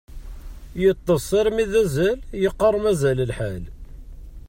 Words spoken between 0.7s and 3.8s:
Yeṭṭes armi d azal, yeqqar mazal lḥal.